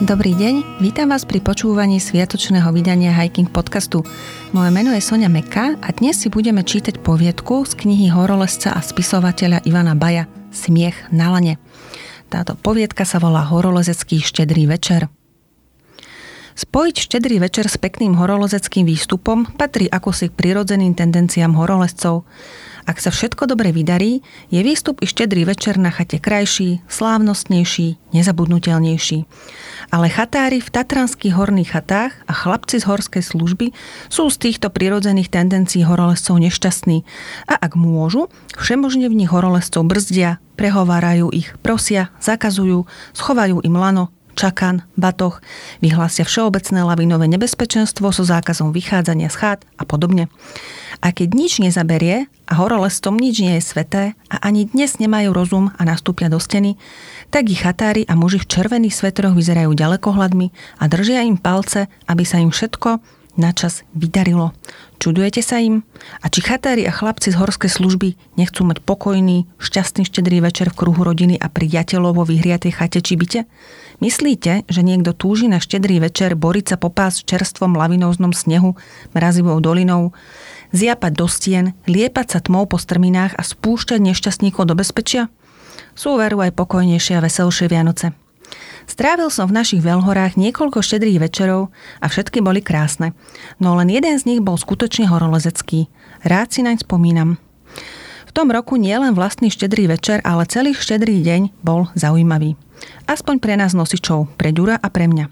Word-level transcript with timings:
Dobrý 0.00 0.32
deň, 0.32 0.80
vítam 0.80 1.12
vás 1.12 1.28
pri 1.28 1.44
počúvaní 1.44 2.00
sviatočného 2.00 2.72
vydania 2.72 3.12
Hiking 3.12 3.52
podcastu. 3.52 4.00
Moje 4.56 4.72
meno 4.72 4.96
je 4.96 5.04
Sonia 5.04 5.28
Meka 5.28 5.76
a 5.76 5.88
dnes 5.92 6.16
si 6.16 6.32
budeme 6.32 6.64
čítať 6.64 7.04
poviedku 7.04 7.68
z 7.68 7.76
knihy 7.76 8.08
horolesca 8.08 8.72
a 8.72 8.80
spisovateľa 8.80 9.60
Ivana 9.68 9.92
Baja 9.92 10.24
Smiech 10.56 11.12
na 11.12 11.28
lane. 11.28 11.60
Táto 12.32 12.56
poviedka 12.56 13.04
sa 13.04 13.20
volá 13.20 13.44
Horolezecký 13.44 14.24
štedrý 14.24 14.64
večer. 14.72 15.12
Spojiť 16.56 16.96
štedrý 16.96 17.36
večer 17.36 17.68
s 17.68 17.76
pekným 17.76 18.16
horolezeckým 18.16 18.88
výstupom 18.88 19.52
patrí 19.52 19.84
ako 19.84 20.16
si 20.16 20.32
k 20.32 20.36
prirodzeným 20.36 20.96
tendenciám 20.96 21.52
horolezcov. 21.52 22.24
Ak 22.88 23.00
sa 23.00 23.12
všetko 23.12 23.48
dobre 23.48 23.72
vydarí, 23.72 24.24
je 24.48 24.60
výstup 24.64 25.00
i 25.02 25.06
štedrý 25.06 25.44
večer 25.44 25.76
na 25.76 25.92
chate 25.92 26.20
krajší, 26.20 26.80
slávnostnejší, 26.88 28.00
nezabudnutelnejší. 28.16 29.28
Ale 29.90 30.06
chatári 30.08 30.62
v 30.62 30.72
tatranských 30.72 31.34
horných 31.34 31.72
chatách 31.74 32.12
a 32.28 32.32
chlapci 32.32 32.78
z 32.80 32.88
horskej 32.88 33.24
služby 33.26 33.66
sú 34.08 34.30
z 34.30 34.36
týchto 34.38 34.70
prirodzených 34.70 35.32
tendencií 35.32 35.82
horolezcov 35.82 36.38
nešťastní 36.38 37.02
a 37.50 37.54
ak 37.58 37.74
môžu, 37.74 38.30
všemožne 38.56 39.10
v 39.10 39.18
nich 39.24 39.30
horolezcov 39.32 39.82
brzdia, 39.84 40.38
prehovárajú 40.54 41.32
ich, 41.32 41.56
prosia, 41.64 42.12
zakazujú, 42.20 42.84
schovajú 43.16 43.64
im 43.64 43.74
lano, 43.74 44.12
čakan, 44.40 44.88
batoh, 44.96 45.44
vyhlásia 45.84 46.24
všeobecné 46.24 46.80
lavinové 46.80 47.28
nebezpečenstvo 47.28 48.08
so 48.08 48.24
zákazom 48.24 48.72
vychádzania 48.72 49.28
z 49.28 49.36
chát 49.36 49.60
a 49.76 49.84
podobne. 49.84 50.32
A 51.00 51.16
keď 51.16 51.32
nič 51.32 51.64
nezaberie 51.64 52.28
a 52.44 52.52
horolestom 52.60 53.16
nič 53.16 53.40
nie 53.40 53.56
je 53.56 53.64
sveté 53.64 54.02
a 54.28 54.36
ani 54.44 54.68
dnes 54.68 55.00
nemajú 55.00 55.32
rozum 55.32 55.72
a 55.80 55.82
nastúpia 55.88 56.28
do 56.28 56.36
steny, 56.36 56.76
tak 57.32 57.48
ich 57.48 57.64
chatári 57.64 58.04
a 58.04 58.12
muži 58.12 58.36
v 58.36 58.50
červených 58.52 58.92
svetroch 58.92 59.32
vyzerajú 59.32 59.72
ďalekohľadmi 59.72 60.52
a 60.76 60.84
držia 60.92 61.24
im 61.24 61.40
palce, 61.40 61.88
aby 62.04 62.24
sa 62.28 62.36
im 62.36 62.52
všetko 62.52 63.00
načas 63.40 63.88
vydarilo. 63.96 64.52
Čudujete 65.00 65.40
sa 65.40 65.56
im? 65.64 65.80
A 66.20 66.28
či 66.28 66.44
chatári 66.44 66.84
a 66.84 66.92
chlapci 66.92 67.32
z 67.32 67.40
horskej 67.40 67.72
služby 67.72 68.36
nechcú 68.36 68.68
mať 68.68 68.84
pokojný, 68.84 69.48
šťastný 69.56 70.04
štedrý 70.04 70.44
večer 70.44 70.68
v 70.68 70.76
kruhu 70.84 71.00
rodiny 71.00 71.40
a 71.40 71.48
priateľov 71.48 72.20
vo 72.20 72.24
vyhriatej 72.28 72.76
chate 72.76 73.00
či 73.00 73.16
byte? 73.16 73.48
Myslíte, 74.04 74.68
že 74.68 74.80
niekto 74.84 75.16
túži 75.16 75.48
na 75.48 75.56
štedrý 75.56 76.04
večer 76.04 76.36
boriť 76.36 76.64
sa 76.72 76.76
po 76.76 76.92
pás 76.92 77.24
v 77.24 77.32
čerstvom 77.32 77.80
lavinóznom 77.80 78.36
snehu, 78.36 78.76
mrazivou 79.16 79.56
dolinou, 79.64 80.12
zjapať 80.70 81.12
do 81.14 81.26
stien, 81.26 81.76
liepať 81.86 82.26
sa 82.36 82.38
tmou 82.42 82.66
po 82.66 82.78
strminách 82.78 83.36
a 83.36 83.42
spúšťať 83.42 84.00
nešťastníkov 84.00 84.66
do 84.66 84.74
bezpečia? 84.74 85.30
Sú 85.94 86.16
veru 86.16 86.40
aj 86.40 86.54
pokojnejšie 86.54 87.18
a 87.18 87.24
veselšie 87.24 87.66
Vianoce. 87.66 88.14
Strávil 88.90 89.30
som 89.30 89.46
v 89.46 89.54
našich 89.62 89.82
veľhorách 89.86 90.34
niekoľko 90.34 90.82
štedrých 90.82 91.22
večerov 91.22 91.70
a 92.02 92.10
všetky 92.10 92.42
boli 92.42 92.58
krásne. 92.58 93.14
No 93.62 93.78
len 93.78 93.86
jeden 93.86 94.18
z 94.18 94.26
nich 94.26 94.40
bol 94.42 94.58
skutočne 94.58 95.06
horolezecký. 95.06 95.86
Rád 96.26 96.48
si 96.50 96.60
naň 96.66 96.82
spomínam. 96.82 97.38
V 98.26 98.32
tom 98.34 98.50
roku 98.50 98.78
nielen 98.78 99.14
vlastný 99.14 99.50
štedrý 99.50 99.90
večer, 99.90 100.22
ale 100.22 100.46
celý 100.46 100.74
štedrý 100.74 101.22
deň 101.22 101.62
bol 101.62 101.90
zaujímavý. 101.94 102.58
Aspoň 103.06 103.42
pre 103.42 103.54
nás 103.58 103.74
nosičov, 103.74 104.30
pre 104.34 104.50
Ďura 104.50 104.78
a 104.78 104.88
pre 104.90 105.06
mňa. 105.06 105.30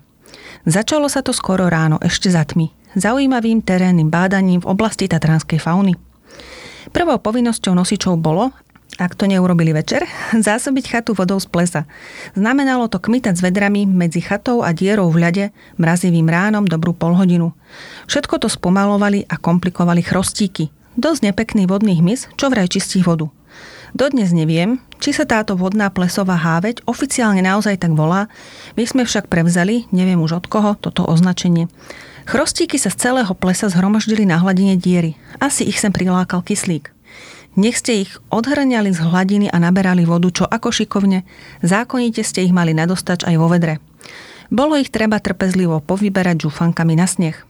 Začalo 0.67 1.07
sa 1.11 1.23
to 1.23 1.35
skoro 1.35 1.67
ráno, 1.71 2.03
ešte 2.03 2.31
za 2.31 2.43
tmy. 2.43 2.78
Zaujímavým 2.97 3.61
terénnym 3.61 4.09
bádaním 4.09 4.65
v 4.65 4.71
oblasti 4.71 5.05
tatranskej 5.11 5.61
fauny. 5.61 5.97
Prvou 6.89 7.21
povinnosťou 7.21 7.77
nosičov 7.77 8.17
bolo, 8.17 8.49
ak 8.97 9.15
to 9.15 9.29
neurobili 9.29 9.77
večer, 9.77 10.09
zásobiť 10.49 10.85
chatu 10.89 11.13
vodou 11.13 11.37
z 11.37 11.47
plesa. 11.47 11.85
Znamenalo 12.33 12.89
to 12.89 12.97
kmitať 12.97 13.39
s 13.39 13.45
vedrami 13.45 13.85
medzi 13.85 14.25
chatou 14.25 14.65
a 14.65 14.73
dierou 14.75 15.13
v 15.13 15.23
ľade 15.23 15.45
mrazivým 15.77 16.27
ránom 16.27 16.65
dobrú 16.65 16.97
polhodinu. 16.97 17.53
Všetko 18.11 18.43
to 18.43 18.49
spomalovali 18.51 19.29
a 19.29 19.37
komplikovali 19.37 20.01
chrostíky. 20.01 20.73
Dosť 20.99 21.31
nepekný 21.31 21.71
vodný 21.71 22.03
hmyz, 22.03 22.35
čo 22.35 22.51
vraj 22.51 22.67
čistí 22.67 23.05
vodu. 23.07 23.31
Dodnes 23.97 24.35
neviem, 24.37 24.81
či 24.99 25.17
sa 25.17 25.25
táto 25.25 25.57
vodná 25.57 25.89
plesová 25.89 26.37
háveť 26.37 26.85
oficiálne 26.85 27.41
naozaj 27.41 27.81
tak 27.81 27.97
volá, 27.97 28.29
my 28.77 28.85
sme 28.85 29.03
však 29.09 29.33
prevzali, 29.33 29.89
neviem 29.95 30.21
už 30.21 30.45
od 30.45 30.47
koho, 30.51 30.77
toto 30.77 31.07
označenie. 31.09 31.73
Chrostíky 32.29 32.77
sa 32.77 32.93
z 32.93 33.09
celého 33.09 33.33
plesa 33.33 33.73
zhromaždili 33.73 34.29
na 34.29 34.37
hladine 34.37 34.77
diery. 34.77 35.17
Asi 35.41 35.65
ich 35.65 35.81
sem 35.81 35.89
prilákal 35.89 36.45
kyslík. 36.45 36.93
Nech 37.57 37.81
ste 37.81 38.05
ich 38.05 38.13
odhrňali 38.29 38.93
z 38.93 39.01
hladiny 39.01 39.49
a 39.49 39.57
naberali 39.57 40.05
vodu, 40.05 40.29
čo 40.29 40.45
ako 40.45 40.69
šikovne, 40.69 41.25
zákonite 41.65 42.21
ste 42.21 42.45
ich 42.45 42.53
mali 42.53 42.77
nadostač 42.77 43.25
aj 43.25 43.35
vo 43.41 43.49
vedre. 43.49 43.81
Bolo 44.53 44.77
ich 44.77 44.93
treba 44.93 45.17
trpezlivo 45.17 45.81
povyberať 45.81 46.45
žufankami 46.45 46.95
na 47.01 47.09
sneh. 47.09 47.48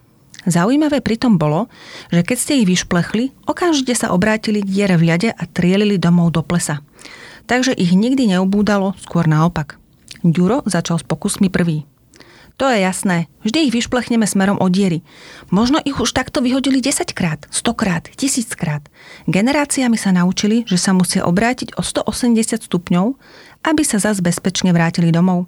Zaujímavé 0.48 1.04
pritom 1.04 1.36
bolo, 1.36 1.68
že 2.08 2.24
keď 2.24 2.36
ste 2.40 2.52
ich 2.64 2.66
vyšplechli, 2.66 3.36
okamžite 3.44 3.92
sa 3.92 4.16
obrátili 4.16 4.64
k 4.64 4.72
diere 4.72 4.96
v 4.96 5.12
ľade 5.12 5.28
a 5.36 5.42
trielili 5.44 6.00
domov 6.00 6.32
do 6.32 6.40
plesa. 6.40 6.80
Takže 7.44 7.76
ich 7.76 7.92
nikdy 7.92 8.32
neubúdalo, 8.32 8.96
skôr 8.96 9.28
naopak. 9.28 9.76
Ďuro 10.24 10.64
začal 10.64 10.98
s 10.98 11.04
pokusmi 11.04 11.52
prvý. 11.52 11.84
To 12.58 12.66
je 12.66 12.82
jasné. 12.82 13.30
Vždy 13.46 13.70
ich 13.70 13.74
vyšplechneme 13.76 14.26
smerom 14.26 14.58
od 14.58 14.74
diery. 14.74 15.06
Možno 15.54 15.78
ich 15.78 15.94
už 15.94 16.10
takto 16.10 16.42
vyhodili 16.42 16.82
10 16.82 17.14
krát, 17.14 17.46
100 17.54 17.70
krát, 17.78 18.10
1000 18.18 18.50
krát. 18.58 18.82
Generáciami 19.30 19.94
sa 19.94 20.10
naučili, 20.10 20.66
že 20.66 20.74
sa 20.74 20.90
musia 20.90 21.22
obrátiť 21.22 21.78
o 21.78 21.86
180 21.86 22.66
stupňov, 22.66 23.14
aby 23.62 23.82
sa 23.86 24.02
zase 24.02 24.26
bezpečne 24.26 24.74
vrátili 24.74 25.14
domov. 25.14 25.46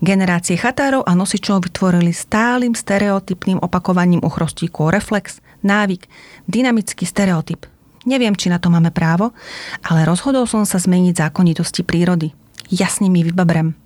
Generácie 0.00 0.56
chatárov 0.56 1.04
a 1.04 1.12
nosičov 1.12 1.60
vytvorili 1.60 2.16
stálym 2.16 2.72
stereotypným 2.72 3.60
opakovaním 3.60 4.24
u 4.24 4.32
chrostíkov 4.32 4.96
reflex, 4.96 5.44
návyk, 5.60 6.08
dynamický 6.48 7.04
stereotyp. 7.04 7.68
Neviem, 8.08 8.32
či 8.32 8.48
na 8.48 8.56
to 8.56 8.72
máme 8.72 8.88
právo, 8.96 9.36
ale 9.84 10.08
rozhodol 10.08 10.48
som 10.48 10.64
sa 10.64 10.80
zmeniť 10.80 11.20
zákonitosti 11.20 11.84
prírody. 11.84 12.32
Jasne 12.72 13.12
mi 13.12 13.20
vybabrem. 13.20 13.76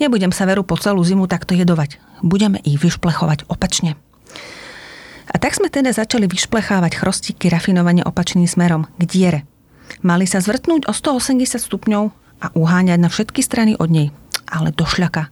Nebudem 0.00 0.32
sa 0.32 0.48
veru 0.48 0.64
po 0.64 0.80
celú 0.80 1.04
zimu 1.04 1.28
takto 1.28 1.52
jedovať. 1.52 2.00
Budeme 2.24 2.56
ich 2.64 2.80
vyšplechovať 2.80 3.44
opačne. 3.52 4.00
A 5.28 5.36
tak 5.36 5.60
sme 5.60 5.68
teda 5.68 5.92
začali 5.92 6.24
vyšplechávať 6.24 7.04
chrostíky 7.04 7.52
rafinovane 7.52 8.00
opačným 8.00 8.48
smerom, 8.48 8.88
k 8.96 9.02
diere. 9.04 9.40
Mali 10.00 10.24
sa 10.24 10.40
zvrtnúť 10.40 10.88
o 10.88 10.92
180 10.96 11.60
stupňov 11.60 12.04
a 12.40 12.46
uháňať 12.56 12.96
na 12.96 13.12
všetky 13.12 13.44
strany 13.44 13.76
od 13.76 13.92
nej. 13.92 14.08
Ale 14.50 14.74
do 14.74 14.82
šľaka. 14.82 15.30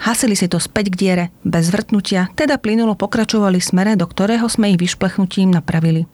Hasili 0.00 0.34
si 0.34 0.48
to 0.48 0.56
späť 0.56 0.90
k 0.90 0.98
diere, 0.98 1.24
bez 1.44 1.68
vrtnutia, 1.68 2.32
teda 2.32 2.56
plynulo 2.56 2.96
pokračovali 2.96 3.60
smere, 3.60 3.94
do 3.94 4.08
ktorého 4.08 4.48
sme 4.48 4.72
ich 4.72 4.80
vyšplechnutím 4.80 5.52
napravili. 5.52 6.08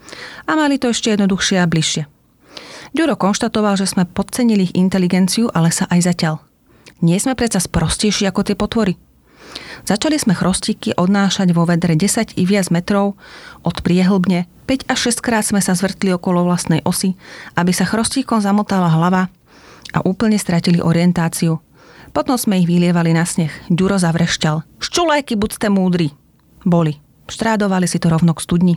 A 0.50 0.58
mali 0.58 0.76
to 0.76 0.90
ešte 0.90 1.14
jednoduchšie 1.14 1.62
a 1.62 1.70
bližšie. 1.70 2.10
Ďuro 2.90 3.14
konštatoval, 3.14 3.78
že 3.78 3.86
sme 3.86 4.04
podcenili 4.04 4.66
ich 4.70 4.76
inteligenciu, 4.76 5.46
ale 5.54 5.70
sa 5.70 5.86
aj 5.88 6.10
zatiaľ. 6.10 6.42
Nie 7.00 7.22
sme 7.22 7.38
predsa 7.38 7.62
sprostejší 7.62 8.26
ako 8.26 8.40
tie 8.44 8.58
potvory. 8.58 8.98
Začali 9.88 10.20
sme 10.20 10.36
chrostíky 10.36 10.92
odnášať 10.92 11.56
vo 11.56 11.64
vedre 11.64 11.96
10 11.96 12.36
i 12.36 12.42
viac 12.44 12.68
metrov 12.68 13.16
od 13.64 13.76
priehlbne, 13.80 14.44
5 14.68 14.86
až 14.92 14.98
6 15.18 15.24
krát 15.24 15.44
sme 15.46 15.58
sa 15.64 15.72
zvrtli 15.74 16.12
okolo 16.14 16.44
vlastnej 16.44 16.84
osy, 16.84 17.16
aby 17.56 17.72
sa 17.72 17.88
chrostíkom 17.88 18.38
zamotala 18.38 18.92
hlava 18.92 19.32
a 19.90 19.98
úplne 20.06 20.38
stratili 20.38 20.78
orientáciu. 20.78 21.58
Potom 22.10 22.34
sme 22.34 22.58
ich 22.58 22.66
vylievali 22.66 23.14
na 23.14 23.22
sneh. 23.22 23.50
Ďuro 23.70 23.96
zavrešťal. 23.98 24.82
Ščulajky, 24.82 25.38
buď 25.38 25.50
ste 25.56 25.68
múdri. 25.70 26.08
Boli. 26.66 26.98
Štrádovali 27.30 27.86
si 27.86 28.02
to 28.02 28.10
rovno 28.10 28.34
k 28.34 28.42
studni. 28.42 28.74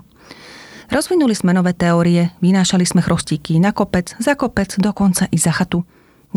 Rozvinuli 0.93 1.33
sme 1.33 1.57
nové 1.57 1.73
teórie, 1.73 2.29
vynášali 2.43 2.85
sme 2.85 3.01
chrostíky 3.01 3.57
na 3.57 3.73
kopec, 3.73 4.13
za 4.21 4.37
kopec, 4.37 4.77
dokonca 4.77 5.25
i 5.33 5.41
za 5.41 5.49
chatu. 5.49 5.81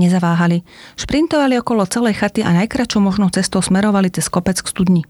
Nezaváhali. 0.01 0.65
Šprintovali 0.97 1.61
okolo 1.61 1.89
celej 1.89 2.21
chaty 2.21 2.41
a 2.41 2.53
najkračšou 2.65 3.01
možnou 3.01 3.29
cestou 3.33 3.61
smerovali 3.61 4.09
cez 4.09 4.29
kopec 4.33 4.57
k 4.61 4.69
studni. 4.69 5.03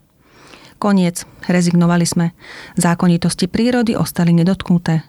Koniec. 0.79 1.25
Rezignovali 1.47 2.07
sme. 2.07 2.35
Zákonitosti 2.75 3.47
prírody 3.47 3.95
ostali 3.97 4.35
nedotknuté. 4.35 5.07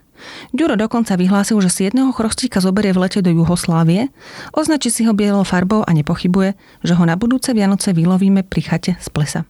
Ďuro 0.51 0.75
dokonca 0.75 1.13
vyhlásil, 1.13 1.57
že 1.61 1.69
si 1.69 1.81
jedného 1.87 2.09
chrostíka 2.13 2.57
zoberie 2.59 2.91
v 2.93 3.05
lete 3.05 3.19
do 3.21 3.29
Juhoslávie, 3.29 4.09
označí 4.53 4.89
si 4.89 5.05
ho 5.05 5.13
bielou 5.13 5.45
farbou 5.45 5.85
a 5.85 5.91
nepochybuje, 5.93 6.57
že 6.81 6.93
ho 6.97 7.03
na 7.05 7.13
budúce 7.13 7.53
Vianoce 7.53 7.93
vylovíme 7.93 8.41
pri 8.41 8.61
chate 8.65 8.91
z 8.97 9.07
plesa. 9.13 9.45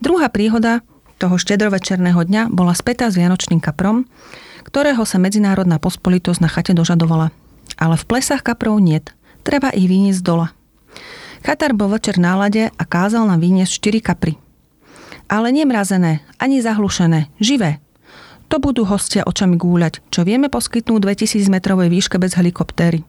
Druhá 0.00 0.32
príhoda 0.32 0.80
toho 1.20 1.36
štedrovečerného 1.36 2.24
dňa 2.24 2.42
bola 2.48 2.72
spätá 2.72 3.12
s 3.12 3.20
Vianočným 3.20 3.60
kaprom, 3.60 4.08
ktorého 4.64 5.04
sa 5.04 5.20
medzinárodná 5.20 5.76
pospolitosť 5.76 6.40
na 6.40 6.48
chate 6.48 6.72
dožadovala 6.72 7.30
ale 7.80 7.96
v 7.96 8.04
plesách 8.04 8.44
kaprov 8.44 8.76
niet. 8.78 9.16
Treba 9.40 9.72
ich 9.72 9.88
vyniesť 9.88 10.20
dola. 10.20 10.52
Katar 11.40 11.72
bol 11.72 11.88
večer 11.88 12.20
na 12.20 12.36
lade 12.36 12.68
a 12.68 12.84
kázal 12.84 13.24
nám 13.24 13.40
vyniesť 13.40 13.72
4 14.04 14.08
kapry. 14.12 14.36
Ale 15.32 15.48
nemrazené, 15.48 16.20
ani 16.36 16.60
zahlušené, 16.60 17.32
živé. 17.40 17.80
To 18.50 18.58
budú 18.58 18.82
hostia 18.82 19.22
očami 19.22 19.54
gúľať, 19.54 20.02
čo 20.10 20.26
vieme 20.26 20.50
poskytnúť 20.50 20.98
2000 21.06 21.46
metrovej 21.46 21.86
výške 21.86 22.18
bez 22.18 22.34
helikoptéry. 22.34 23.06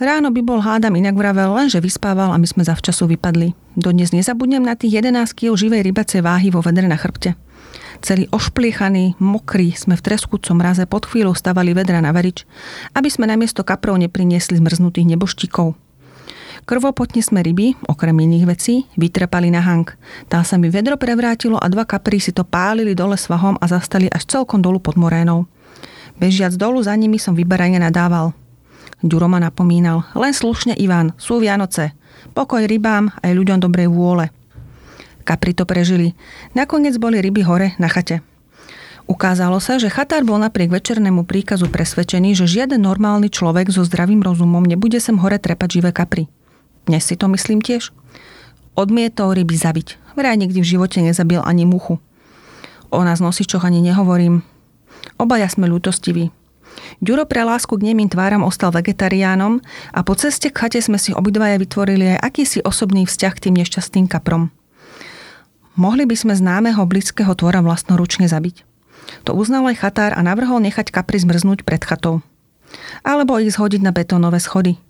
Ráno 0.00 0.32
by 0.32 0.40
bol 0.40 0.60
hádam 0.64 0.96
inak 0.96 1.16
vravel, 1.16 1.56
lenže 1.56 1.80
vyspával 1.80 2.32
a 2.32 2.40
my 2.40 2.48
sme 2.48 2.64
zavčasu 2.64 3.04
vypadli. 3.16 3.52
Dodnes 3.76 4.16
nezabudnem 4.16 4.64
na 4.64 4.76
tých 4.76 5.00
11 5.00 5.36
kg 5.36 5.56
živej 5.56 5.84
rybacej 5.84 6.20
váhy 6.24 6.48
vo 6.48 6.64
vedre 6.64 6.88
na 6.88 6.96
chrbte. 6.96 7.36
Celý 8.00 8.24
ošpliechaný, 8.32 9.20
mokrý, 9.20 9.76
sme 9.76 9.96
v 9.96 10.04
treskúcom 10.04 10.56
mraze 10.56 10.88
pod 10.88 11.04
chvíľou 11.04 11.36
stavali 11.36 11.76
vedra 11.76 12.00
na 12.00 12.16
verič, 12.16 12.48
aby 12.96 13.12
sme 13.12 13.28
namiesto 13.28 13.60
kaprov 13.60 14.00
nepriniesli 14.00 14.56
zmrznutých 14.56 15.16
neboštíkov. 15.16 15.76
Krvopotne 16.70 17.18
sme 17.18 17.42
ryby, 17.42 17.74
okrem 17.90 18.14
iných 18.14 18.46
vecí, 18.46 18.86
vytrepali 18.94 19.50
na 19.50 19.58
hank. 19.58 19.98
Tá 20.30 20.46
sa 20.46 20.54
mi 20.54 20.70
vedro 20.70 20.94
prevrátilo 20.94 21.58
a 21.58 21.66
dva 21.66 21.82
kapry 21.82 22.22
si 22.22 22.30
to 22.30 22.46
pálili 22.46 22.94
dole 22.94 23.18
svahom 23.18 23.58
a 23.58 23.66
zastali 23.66 24.06
až 24.06 24.30
celkom 24.30 24.62
dolu 24.62 24.78
pod 24.78 24.94
morénou. 24.94 25.50
Bežiac 26.22 26.54
dolu 26.54 26.78
za 26.78 26.94
nimi 26.94 27.18
som 27.18 27.34
vyberanie 27.34 27.82
nadával. 27.82 28.38
Ďuro 29.02 29.26
ma 29.26 29.42
napomínal. 29.42 30.06
Len 30.14 30.30
slušne, 30.30 30.78
Ivan, 30.78 31.10
sú 31.18 31.42
Vianoce. 31.42 31.90
Pokoj 32.38 32.62
rybám 32.62 33.18
aj 33.18 33.34
ľuďom 33.34 33.58
dobrej 33.58 33.90
vôle. 33.90 34.30
Kapri 35.26 35.58
to 35.58 35.66
prežili. 35.66 36.14
Nakoniec 36.54 36.94
boli 37.02 37.18
ryby 37.18 37.42
hore 37.42 37.74
na 37.82 37.90
chate. 37.90 38.22
Ukázalo 39.10 39.58
sa, 39.58 39.74
že 39.82 39.90
chatár 39.90 40.22
bol 40.22 40.38
napriek 40.38 40.70
večernému 40.70 41.26
príkazu 41.26 41.66
presvedčený, 41.66 42.38
že 42.38 42.46
žiaden 42.46 42.78
normálny 42.78 43.26
človek 43.26 43.74
so 43.74 43.82
zdravým 43.82 44.22
rozumom 44.22 44.62
nebude 44.62 45.02
sem 45.02 45.18
hore 45.18 45.34
trepať 45.34 45.82
živé 45.82 45.90
kapry. 45.90 46.30
Dnes 46.90 47.06
si 47.06 47.14
to 47.14 47.30
myslím 47.30 47.62
tiež. 47.62 47.94
Odmietol 48.74 49.38
ryby 49.38 49.54
zabiť. 49.54 50.18
Vraj 50.18 50.34
nikdy 50.34 50.58
v 50.58 50.70
živote 50.74 50.98
nezabil 50.98 51.38
ani 51.38 51.62
muchu. 51.62 52.02
O 52.90 52.98
nás 53.06 53.22
nosičoch 53.22 53.62
ani 53.62 53.78
nehovorím. 53.78 54.42
Obaja 55.14 55.46
sme 55.46 55.70
ľútostiví. 55.70 56.34
Ďuro 56.98 57.30
pre 57.30 57.46
lásku 57.46 57.70
k 57.78 57.86
nemým 57.86 58.10
tváram 58.10 58.42
ostal 58.42 58.74
vegetariánom 58.74 59.62
a 59.94 60.02
po 60.02 60.18
ceste 60.18 60.50
k 60.50 60.66
chate 60.66 60.82
sme 60.82 60.98
si 60.98 61.14
obidvaja 61.14 61.62
vytvorili 61.62 62.18
aj 62.18 62.26
akýsi 62.26 62.58
osobný 62.66 63.06
vzťah 63.06 63.32
k 63.38 63.42
tým 63.46 63.54
nešťastným 63.62 64.10
kaprom. 64.10 64.50
Mohli 65.78 66.10
by 66.10 66.16
sme 66.18 66.34
známeho 66.34 66.82
blízkeho 66.90 67.38
tvora 67.38 67.62
vlastnoručne 67.62 68.26
zabiť. 68.26 68.66
To 69.30 69.38
uznal 69.38 69.62
aj 69.70 69.78
chatár 69.78 70.10
a 70.10 70.26
navrhol 70.26 70.58
nechať 70.58 70.90
kapry 70.90 71.22
zmrznúť 71.22 71.62
pred 71.62 71.86
chatou. 71.86 72.18
Alebo 73.06 73.38
ich 73.38 73.54
zhodiť 73.54 73.78
na 73.78 73.94
betónové 73.94 74.42
schody. 74.42 74.82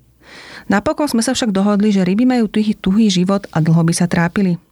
Napokon 0.71 1.11
sme 1.11 1.27
sa 1.27 1.35
však 1.35 1.51
dohodli, 1.51 1.91
že 1.91 2.07
ryby 2.07 2.25
majú 2.25 2.47
tuhý, 2.47 2.79
tuhý 2.79 3.11
život 3.11 3.51
a 3.51 3.59
dlho 3.59 3.83
by 3.83 3.93
sa 3.93 4.07
trápili– 4.07 4.57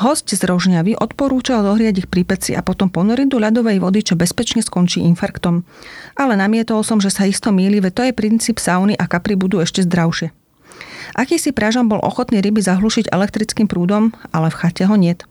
Host 0.00 0.32
z 0.32 0.40
Rožňavy 0.48 0.96
odporúčal 0.96 1.60
zohriať 1.60 2.06
ich 2.06 2.08
pri 2.08 2.24
peci 2.24 2.56
a 2.56 2.64
potom 2.64 2.88
ponoriť 2.88 3.28
do 3.28 3.36
ľadovej 3.36 3.84
vody, 3.84 4.00
čo 4.00 4.16
bezpečne 4.16 4.64
skončí 4.64 5.04
infarktom. 5.04 5.60
Ale 6.16 6.40
namietol 6.40 6.80
som, 6.80 7.04
že 7.04 7.12
sa 7.12 7.28
isto 7.28 7.52
míli, 7.52 7.84
veď 7.84 7.92
to 7.92 8.02
je 8.08 8.12
princíp 8.16 8.56
sauny 8.56 8.96
a 8.96 9.04
kapry 9.04 9.36
budú 9.36 9.60
ešte 9.60 9.84
zdravšie. 9.84 10.32
Akýsi 11.12 11.52
pražan 11.52 11.92
bol 11.92 12.00
ochotný 12.00 12.40
ryby 12.40 12.64
zahlušiť 12.64 13.12
elektrickým 13.12 13.68
prúdom, 13.68 14.16
ale 14.32 14.48
v 14.48 14.58
chate 14.62 14.88
ho 14.88 14.96
niet. 14.96 15.28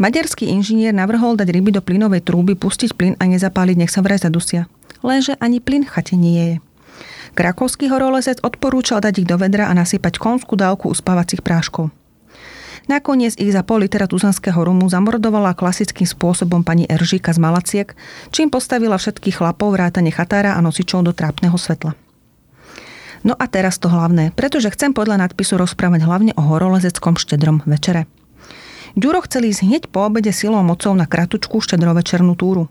Maďarský 0.00 0.48
inžinier 0.48 0.96
navrhol 0.96 1.36
dať 1.36 1.52
ryby 1.52 1.76
do 1.76 1.84
plynovej 1.84 2.24
trúby, 2.24 2.56
pustiť 2.56 2.96
plyn 2.96 3.14
a 3.20 3.28
nezapáliť, 3.28 3.76
nech 3.84 3.92
sa 3.92 4.00
vraj 4.00 4.22
zadusia. 4.22 4.64
Lenže 5.04 5.36
ani 5.42 5.60
plyn 5.60 5.84
v 5.84 5.92
chate 5.92 6.16
nie 6.16 6.56
je. 6.56 6.69
Krakovský 7.34 7.86
horolezec 7.90 8.42
odporúčal 8.42 8.98
dať 9.00 9.22
ich 9.22 9.28
do 9.28 9.38
vedra 9.38 9.70
a 9.70 9.76
nasypať 9.76 10.18
konskú 10.18 10.58
dávku 10.58 10.90
uspávacích 10.90 11.40
práškov. 11.44 11.94
Nakoniec 12.90 13.38
ich 13.38 13.54
za 13.54 13.62
pol 13.62 13.86
litera 13.86 14.10
tuzanského 14.10 14.58
rumu 14.58 14.90
zamordovala 14.90 15.54
klasickým 15.54 16.10
spôsobom 16.10 16.66
pani 16.66 16.90
Eržika 16.90 17.30
z 17.30 17.38
Malaciek, 17.38 17.88
čím 18.34 18.50
postavila 18.50 18.98
všetkých 18.98 19.38
chlapov 19.38 19.78
vrátane 19.78 20.10
chatára 20.10 20.58
a 20.58 20.60
nosičov 20.64 21.06
do 21.06 21.14
trápneho 21.14 21.54
svetla. 21.54 21.94
No 23.22 23.36
a 23.36 23.44
teraz 23.46 23.76
to 23.76 23.92
hlavné, 23.92 24.32
pretože 24.32 24.72
chcem 24.72 24.96
podľa 24.96 25.22
nadpisu 25.28 25.60
rozprávať 25.60 26.02
hlavne 26.02 26.32
o 26.34 26.42
horolezeckom 26.42 27.20
štedrom 27.20 27.62
večere. 27.68 28.08
Ďuro 28.98 29.22
chcel 29.22 29.46
ísť 29.46 29.60
hneď 29.70 29.82
po 29.92 30.08
obede 30.08 30.34
silou 30.34 30.64
mocou 30.66 30.90
na 30.96 31.06
kratučku 31.06 31.62
štedrovečernú 31.62 32.34
túru. 32.34 32.66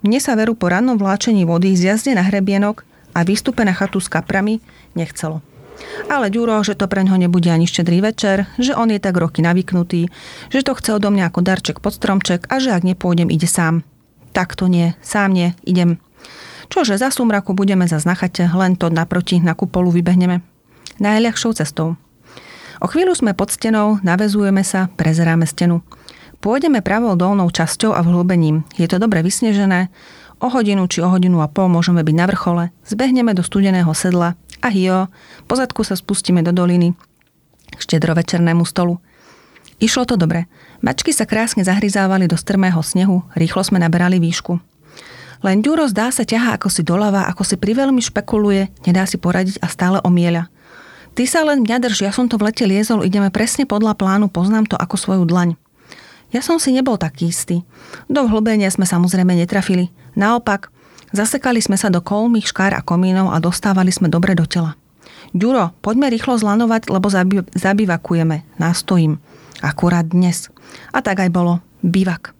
Mne 0.00 0.16
sa 0.22 0.32
veru 0.32 0.56
po 0.56 0.72
rannom 0.72 0.96
vláčení 0.96 1.44
vody 1.44 1.76
z 1.76 1.92
jazde 1.92 2.16
na 2.16 2.24
hrebienok 2.24 2.88
a 3.12 3.24
výstupe 3.24 3.64
na 3.64 3.72
chatu 3.76 4.00
s 4.00 4.08
kaprami 4.08 4.60
nechcelo. 4.96 5.40
Ale 6.08 6.30
Ďuro, 6.30 6.62
že 6.62 6.76
to 6.76 6.86
pre 6.86 7.02
ňo 7.02 7.16
nebude 7.16 7.48
ani 7.48 7.66
štedrý 7.66 8.04
večer, 8.04 8.46
že 8.60 8.76
on 8.76 8.92
je 8.92 9.00
tak 9.02 9.16
roky 9.16 9.40
navyknutý, 9.40 10.08
že 10.52 10.60
to 10.62 10.76
chce 10.76 10.96
odo 10.96 11.10
mňa 11.10 11.32
ako 11.32 11.40
darček 11.42 11.78
pod 11.80 11.96
stromček 11.96 12.46
a 12.52 12.60
že 12.62 12.70
ak 12.70 12.86
nepôjdem, 12.86 13.32
ide 13.32 13.48
sám. 13.48 13.82
Tak 14.32 14.56
to 14.56 14.68
nie, 14.68 14.96
sám 15.04 15.32
nie, 15.32 15.52
idem. 15.66 16.00
Čože 16.72 16.96
za 16.96 17.12
sumraku 17.12 17.52
budeme 17.52 17.84
za 17.84 18.00
znachate, 18.00 18.48
len 18.48 18.80
to 18.80 18.88
naproti 18.88 19.40
na 19.44 19.52
kupolu 19.52 19.92
vybehneme. 19.92 20.40
Najľahšou 21.00 21.52
cestou. 21.56 22.00
O 22.80 22.86
chvíľu 22.90 23.14
sme 23.14 23.36
pod 23.36 23.52
stenou, 23.52 24.00
navezujeme 24.00 24.64
sa, 24.64 24.88
prezeráme 24.96 25.46
stenu. 25.46 25.84
Pôjdeme 26.42 26.82
pravou 26.82 27.14
dolnou 27.14 27.46
časťou 27.46 27.94
a 27.94 28.02
vhlúbením. 28.02 28.66
Je 28.74 28.90
to 28.90 28.98
dobre 28.98 29.22
vysnežené, 29.22 29.94
o 30.42 30.50
hodinu 30.50 30.90
či 30.90 30.98
o 31.00 31.08
hodinu 31.08 31.38
a 31.40 31.48
pol 31.48 31.70
môžeme 31.70 32.02
byť 32.02 32.16
na 32.18 32.26
vrchole, 32.26 32.64
zbehneme 32.82 33.30
do 33.32 33.46
studeného 33.46 33.88
sedla 33.94 34.34
a 34.58 34.68
hio, 34.68 35.06
po 35.46 35.54
zadku 35.54 35.86
sa 35.86 35.94
spustíme 35.94 36.42
do 36.42 36.50
doliny 36.50 36.98
k 37.72 37.78
štedrovečernému 37.78 38.66
stolu. 38.66 38.98
Išlo 39.78 40.06
to 40.06 40.18
dobre. 40.18 40.50
Mačky 40.82 41.14
sa 41.14 41.26
krásne 41.26 41.62
zahryzávali 41.62 42.26
do 42.26 42.34
strmého 42.34 42.78
snehu, 42.82 43.22
rýchlo 43.38 43.62
sme 43.62 43.78
naberali 43.78 44.18
výšku. 44.18 44.58
Len 45.42 45.58
Ďuro 45.58 45.90
zdá 45.90 46.14
sa 46.14 46.22
ťaha 46.22 46.54
ako 46.54 46.70
si 46.70 46.86
doľava, 46.86 47.26
ako 47.26 47.42
si 47.42 47.58
priveľmi 47.58 47.98
špekuluje, 47.98 48.70
nedá 48.86 49.02
si 49.10 49.18
poradiť 49.18 49.58
a 49.58 49.66
stále 49.66 49.98
omieľa. 50.06 50.46
Ty 51.18 51.22
sa 51.26 51.42
len 51.42 51.66
mňa 51.66 51.76
drž, 51.82 52.06
ja 52.06 52.12
som 52.14 52.30
to 52.30 52.38
v 52.38 52.50
lete 52.50 52.62
liezol, 52.62 53.02
ideme 53.02 53.28
presne 53.34 53.66
podľa 53.66 53.98
plánu, 53.98 54.30
poznám 54.30 54.70
to 54.70 54.78
ako 54.78 54.94
svoju 54.94 55.26
dlaň. 55.26 55.58
Ja 56.32 56.40
som 56.40 56.56
si 56.56 56.72
nebol 56.72 56.96
taký 56.96 57.28
istý. 57.28 57.62
Do 58.08 58.24
vhlbenia 58.24 58.72
sme 58.72 58.88
samozrejme 58.88 59.36
netrafili. 59.36 59.92
Naopak, 60.16 60.72
Zasekali 61.12 61.60
sme 61.60 61.76
sa 61.76 61.92
do 61.92 62.00
kolmých 62.00 62.48
škár 62.48 62.72
a 62.72 62.80
komínov 62.80 63.36
a 63.36 63.36
dostávali 63.36 63.92
sme 63.92 64.08
dobre 64.08 64.32
do 64.32 64.48
tela. 64.48 64.80
Ďuro, 65.36 65.76
poďme 65.84 66.08
rýchlo 66.08 66.40
zlanovať, 66.40 66.88
lebo 66.88 67.12
zabi- 67.12 67.44
zabivakujeme. 67.52 68.48
Nastojím. 68.56 69.20
Akurát 69.60 70.08
dnes. 70.08 70.48
A 70.88 71.04
tak 71.04 71.20
aj 71.20 71.28
bolo. 71.28 71.60
Bivak. 71.84 72.32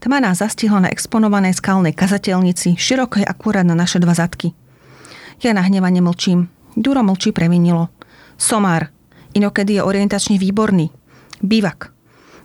Tma 0.00 0.24
nás 0.24 0.40
zastihla 0.40 0.80
na 0.80 0.88
exponovanej 0.88 1.60
skalnej 1.60 1.92
kazateľnici, 1.92 2.80
širokej 2.80 3.24
akurát 3.24 3.68
na 3.68 3.76
naše 3.76 4.00
dva 4.00 4.16
zadky. 4.16 4.56
Ja 5.44 5.52
nahnevane 5.52 6.00
mlčím. 6.00 6.48
Ďuro 6.72 7.04
mlčí 7.04 7.36
previnilo. 7.36 7.92
Somár. 8.40 8.88
Inokedy 9.36 9.76
je 9.76 9.84
orientačne 9.84 10.40
výborný. 10.40 10.88
Bivak. 11.44 11.95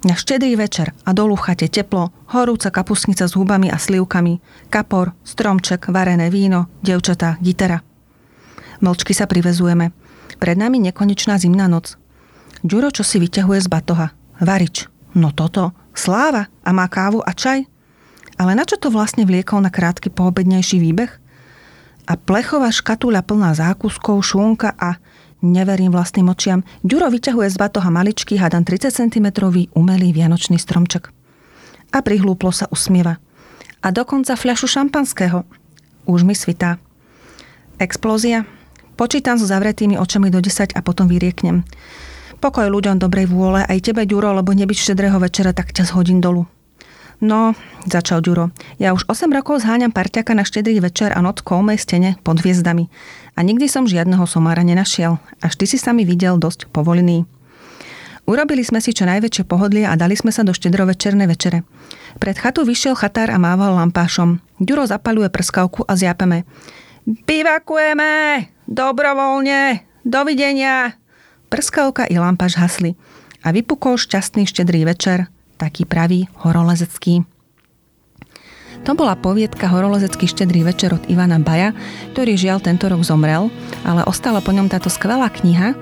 Na 0.01 0.17
štedrý 0.17 0.57
večer 0.57 0.97
a 1.05 1.13
dolu 1.13 1.37
v 1.37 1.53
teplo, 1.69 2.09
horúca 2.33 2.73
kapusnica 2.73 3.29
s 3.29 3.37
hubami 3.37 3.69
a 3.69 3.77
slivkami, 3.77 4.41
kapor, 4.73 5.13
stromček, 5.21 5.93
varené 5.93 6.33
víno, 6.33 6.73
devčatá, 6.81 7.37
gitara. 7.37 7.85
Mlčky 8.81 9.13
sa 9.13 9.29
privezujeme. 9.29 9.93
Pred 10.41 10.57
nami 10.57 10.81
nekonečná 10.81 11.37
zimná 11.37 11.69
noc. 11.69 12.01
Ďuro 12.65 12.89
čo 12.89 13.05
si 13.05 13.21
vyťahuje 13.21 13.61
z 13.61 13.69
batoha. 13.69 14.17
Varič. 14.41 14.89
No 15.13 15.29
toto. 15.29 15.69
Sláva. 15.93 16.49
A 16.65 16.73
má 16.73 16.89
kávu 16.89 17.21
a 17.21 17.29
čaj? 17.37 17.69
Ale 18.41 18.57
na 18.57 18.65
čo 18.65 18.81
to 18.81 18.89
vlastne 18.89 19.21
vliekol 19.29 19.61
na 19.61 19.69
krátky 19.69 20.09
poobednejší 20.09 20.81
výbeh? 20.81 21.13
A 22.09 22.17
plechová 22.17 22.73
škatula 22.73 23.21
plná 23.21 23.53
zákuskov, 23.53 24.17
šúnka 24.25 24.73
a 24.81 24.97
Neverím 25.41 25.89
vlastným 25.89 26.29
očiam. 26.29 26.61
Ďuro 26.85 27.09
vyťahuje 27.09 27.49
z 27.49 27.57
batoha 27.57 27.89
maličký, 27.89 28.37
hadan 28.37 28.61
30 28.61 28.93
cm 28.93 29.27
umelý 29.73 30.13
vianočný 30.13 30.61
stromček. 30.61 31.09
A 31.91 32.05
prihlúplo 32.05 32.53
sa 32.53 32.69
usmieva. 32.69 33.17
A 33.81 33.89
dokonca 33.89 34.37
fľašu 34.37 34.69
šampanského. 34.69 35.41
Už 36.05 36.21
mi 36.21 36.37
svitá. 36.37 36.77
Explózia. 37.81 38.45
Počítam 38.93 39.41
so 39.41 39.49
zavretými 39.49 39.97
očami 39.97 40.29
do 40.29 40.37
10 40.37 40.77
a 40.77 40.79
potom 40.85 41.09
vyrieknem. 41.09 41.65
Pokoj 42.37 42.69
ľuďom 42.69 43.01
dobrej 43.01 43.29
vôle, 43.29 43.65
aj 43.65 43.81
tebe, 43.81 44.05
Ďuro, 44.05 44.37
lebo 44.37 44.53
nebyť 44.53 44.77
štedrého 44.77 45.17
večera, 45.17 45.57
tak 45.57 45.73
ťa 45.73 45.89
zhodím 45.89 46.21
dolu. 46.21 46.45
No, 47.21 47.53
začal 47.85 48.25
Ďuro, 48.25 48.49
ja 48.81 48.97
už 48.97 49.05
8 49.05 49.29
rokov 49.29 49.61
zháňam 49.61 49.93
parťaka 49.93 50.33
na 50.33 50.41
štedrý 50.41 50.81
večer 50.81 51.13
a 51.13 51.21
noc 51.21 51.45
kolmej 51.45 51.77
stene 51.77 52.17
pod 52.25 52.41
hviezdami. 52.41 52.89
A 53.35 53.39
nikdy 53.41 53.65
som 53.71 53.87
žiadneho 53.87 54.23
somára 54.27 54.61
nenašiel. 54.61 55.17
Až 55.39 55.53
ty 55.55 55.65
si 55.65 55.77
sa 55.79 55.95
mi 55.95 56.03
videl 56.03 56.35
dosť 56.37 56.67
povolený. 56.69 57.23
Urobili 58.29 58.61
sme 58.61 58.77
si 58.79 58.93
čo 58.93 59.09
najväčšie 59.09 59.43
pohodlie 59.49 59.83
a 59.83 59.97
dali 59.97 60.13
sme 60.13 60.29
sa 60.29 60.45
do 60.45 60.53
štedrovečernej 60.53 61.25
večere. 61.25 61.65
Pred 62.21 62.37
chatu 62.37 62.61
vyšiel 62.61 62.93
chatár 62.93 63.33
a 63.33 63.41
mával 63.41 63.73
lampášom. 63.75 64.37
Ďuro 64.61 64.85
zapaluje 64.85 65.27
prskavku 65.33 65.83
a 65.89 65.97
zjapeme. 65.97 66.45
Bivakujeme! 67.03 68.45
Dobrovoľne! 68.69 69.83
Dovidenia! 70.05 70.93
Prskavka 71.49 72.05
i 72.07 72.15
lampáš 72.21 72.55
hasli. 72.61 72.93
A 73.41 73.49
vypukol 73.49 73.97
šťastný 73.97 74.45
štedrý 74.45 74.85
večer, 74.85 75.25
taký 75.57 75.89
pravý 75.89 76.29
horolezecký. 76.45 77.25
To 78.81 78.97
bola 78.97 79.13
poviedka 79.13 79.69
Horolezecký 79.69 80.25
štedrý 80.25 80.65
večer 80.65 80.97
od 80.97 81.05
Ivana 81.05 81.37
Baja, 81.37 81.69
ktorý 82.17 82.33
žiaľ 82.33 82.65
tento 82.65 82.89
rok 82.89 83.05
zomrel, 83.05 83.53
ale 83.85 84.01
ostala 84.09 84.41
po 84.41 84.49
ňom 84.49 84.65
táto 84.73 84.89
skvelá 84.89 85.29
kniha, 85.29 85.77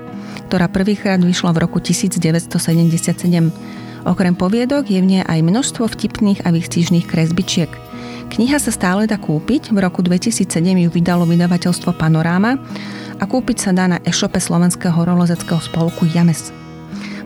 ktorá 0.52 0.68
prvýkrát 0.68 1.16
vyšla 1.16 1.56
v 1.56 1.64
roku 1.64 1.80
1977. 1.80 3.16
Okrem 4.04 4.34
poviedok 4.36 4.88
je 4.88 5.00
v 5.00 5.06
nej 5.16 5.22
aj 5.24 5.40
množstvo 5.40 5.88
vtipných 5.88 6.44
a 6.44 6.52
výstižných 6.52 7.08
kresbičiek. 7.08 7.72
Kniha 8.30 8.60
sa 8.60 8.70
stále 8.70 9.08
dá 9.08 9.16
kúpiť, 9.16 9.72
v 9.72 9.78
roku 9.80 10.04
2007 10.04 10.46
ju 10.60 10.88
vydalo 10.92 11.24
vydavateľstvo 11.24 11.96
Panoráma 11.96 12.60
a 13.16 13.24
kúpiť 13.24 13.56
sa 13.58 13.70
dá 13.72 13.90
na 13.90 13.98
e-shope 14.04 14.38
Slovenského 14.38 14.92
horolezeckého 14.92 15.60
spolku 15.60 16.04
James. 16.08 16.59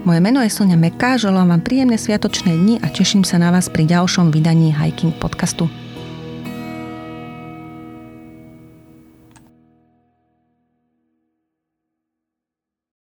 Moje 0.04 0.20
meno 0.20 0.44
je 0.44 0.52
Sonia 0.52 0.76
Meka, 0.76 1.16
želám 1.16 1.48
vám 1.48 1.62
príjemné 1.64 1.96
sviatočné 1.96 2.52
dni 2.52 2.76
a 2.84 2.92
teším 2.92 3.24
sa 3.24 3.40
na 3.40 3.48
vás 3.48 3.72
pri 3.72 3.88
ďalšom 3.88 4.36
vydaní 4.36 4.68
Hiking 4.68 5.16
podcastu. 5.16 5.64